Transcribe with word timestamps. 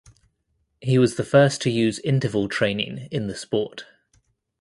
He 0.81 0.97
was 0.97 1.13
the 1.15 1.23
first 1.23 1.61
to 1.61 1.69
use 1.69 1.99
interval 1.99 2.49
training 2.49 3.07
in 3.11 3.27
the 3.27 3.35
sport. 3.35 3.85